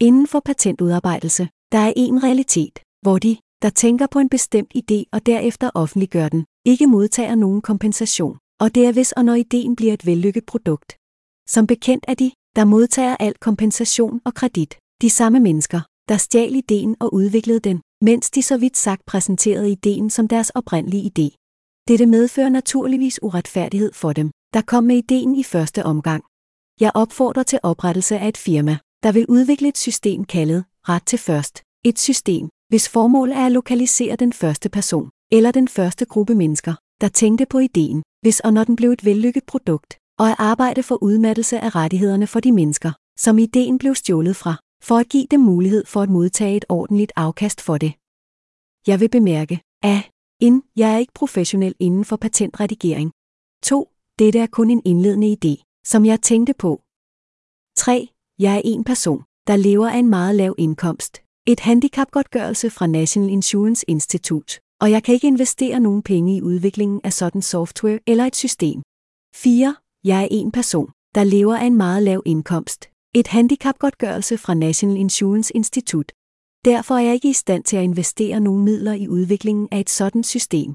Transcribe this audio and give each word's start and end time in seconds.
Inden 0.00 0.26
for 0.26 0.40
patentudarbejdelse, 0.40 1.48
der 1.72 1.78
er 1.78 1.92
en 1.96 2.22
realitet, 2.24 2.78
hvor 3.02 3.18
de, 3.18 3.36
der 3.62 3.70
tænker 3.70 4.06
på 4.06 4.18
en 4.18 4.28
bestemt 4.28 4.72
idé 4.76 5.04
og 5.12 5.26
derefter 5.26 5.70
offentliggør 5.74 6.28
den, 6.28 6.44
ikke 6.64 6.86
modtager 6.86 7.34
nogen 7.34 7.60
kompensation, 7.60 8.38
og 8.60 8.74
det 8.74 8.86
er 8.86 8.92
hvis 8.92 9.12
og 9.12 9.24
når 9.24 9.34
ideen 9.34 9.76
bliver 9.76 9.92
et 9.92 10.06
vellykket 10.06 10.46
produkt. 10.46 10.96
Som 11.48 11.66
bekendt 11.66 12.04
er 12.08 12.14
de, 12.14 12.30
der 12.56 12.64
modtager 12.64 13.16
al 13.20 13.34
kompensation 13.34 14.20
og 14.24 14.34
kredit, 14.34 14.78
de 15.02 15.10
samme 15.10 15.40
mennesker, 15.40 15.80
der 16.08 16.16
stjal 16.16 16.54
ideen 16.54 16.96
og 17.00 17.14
udviklede 17.14 17.60
den, 17.60 17.80
mens 18.02 18.30
de 18.30 18.42
så 18.42 18.56
vidt 18.56 18.76
sagt 18.76 19.06
præsenterede 19.06 19.70
ideen 19.70 20.10
som 20.10 20.28
deres 20.28 20.50
oprindelige 20.50 21.10
idé. 21.12 21.26
Dette 21.88 22.06
medfører 22.06 22.48
naturligvis 22.48 23.22
uretfærdighed 23.22 23.92
for 23.92 24.12
dem, 24.12 24.30
der 24.54 24.62
kom 24.62 24.84
med 24.84 24.96
ideen 24.96 25.34
i 25.34 25.42
første 25.42 25.84
omgang. 25.84 26.24
Jeg 26.80 26.92
opfordrer 26.94 27.42
til 27.42 27.58
oprettelse 27.62 28.18
af 28.18 28.28
et 28.28 28.36
firma, 28.36 28.78
der 29.02 29.12
vil 29.12 29.26
udvikle 29.28 29.68
et 29.68 29.78
system 29.78 30.24
kaldet 30.24 30.64
ret 30.88 31.06
til 31.06 31.18
først. 31.18 31.62
Et 31.84 31.98
system, 31.98 32.48
hvis 32.68 32.88
formål 32.88 33.30
er 33.30 33.46
at 33.46 33.52
lokalisere 33.52 34.16
den 34.16 34.32
første 34.32 34.68
person, 34.68 35.10
eller 35.32 35.50
den 35.50 35.68
første 35.68 36.04
gruppe 36.04 36.34
mennesker, 36.34 36.74
der 37.00 37.08
tænkte 37.08 37.46
på 37.46 37.58
ideen, 37.58 38.02
hvis 38.20 38.40
og 38.40 38.52
når 38.52 38.64
den 38.64 38.76
blev 38.76 38.90
et 38.90 39.04
vellykket 39.04 39.44
produkt, 39.46 39.98
og 40.18 40.28
at 40.30 40.36
arbejde 40.38 40.82
for 40.82 41.02
udmattelse 41.02 41.60
af 41.60 41.74
rettighederne 41.74 42.26
for 42.26 42.40
de 42.40 42.52
mennesker, 42.52 42.92
som 43.18 43.38
ideen 43.38 43.78
blev 43.78 43.94
stjålet 43.94 44.36
fra, 44.36 44.54
for 44.82 44.96
at 44.96 45.08
give 45.08 45.26
dem 45.30 45.40
mulighed 45.40 45.84
for 45.86 46.02
at 46.02 46.10
modtage 46.10 46.56
et 46.56 46.64
ordentligt 46.68 47.12
afkast 47.16 47.60
for 47.60 47.78
det. 47.78 47.92
Jeg 48.86 49.00
vil 49.00 49.08
bemærke, 49.08 49.60
at 49.82 50.10
ind, 50.40 50.62
jeg 50.76 50.94
er 50.94 50.98
ikke 50.98 51.12
professionel 51.14 51.74
inden 51.78 52.04
for 52.04 52.16
patentredigering. 52.16 53.12
2. 53.62 53.90
Dette 54.18 54.38
er 54.38 54.46
kun 54.46 54.70
en 54.70 54.82
indledende 54.84 55.36
idé, 55.36 55.82
som 55.84 56.04
jeg 56.04 56.22
tænkte 56.22 56.54
på. 56.54 56.82
3. 57.76 58.08
Jeg 58.40 58.56
er 58.56 58.62
en 58.64 58.84
person, 58.84 59.22
der 59.46 59.56
lever 59.56 59.88
af 59.88 59.98
en 59.98 60.08
meget 60.08 60.34
lav 60.34 60.54
indkomst. 60.58 61.22
Et 61.46 61.60
handicapgodtgørelse 61.60 62.70
fra 62.70 62.86
National 62.86 63.30
Insurance 63.30 63.84
Institute, 63.88 64.60
og 64.80 64.90
jeg 64.90 65.02
kan 65.02 65.14
ikke 65.14 65.26
investere 65.26 65.80
nogen 65.80 66.02
penge 66.02 66.36
i 66.36 66.42
udviklingen 66.42 67.00
af 67.04 67.12
sådan 67.12 67.42
software 67.42 67.98
eller 68.06 68.24
et 68.24 68.36
system. 68.36 68.82
4. 69.34 69.76
Jeg 70.04 70.22
er 70.22 70.28
en 70.30 70.52
person, 70.52 70.90
der 71.14 71.24
lever 71.24 71.56
af 71.56 71.64
en 71.64 71.76
meget 71.76 72.02
lav 72.02 72.22
indkomst. 72.26 72.88
Et 73.14 73.26
handicapgodtgørelse 73.26 74.38
fra 74.38 74.54
National 74.54 74.96
Insurance 74.96 75.56
Institute. 75.56 76.14
Derfor 76.64 76.94
er 76.94 76.98
jeg 76.98 77.14
ikke 77.14 77.30
i 77.30 77.32
stand 77.32 77.64
til 77.64 77.76
at 77.76 77.84
investere 77.84 78.40
nogen 78.40 78.64
midler 78.64 78.92
i 78.92 79.08
udviklingen 79.08 79.68
af 79.70 79.80
et 79.80 79.90
sådan 79.90 80.24
system. 80.24 80.74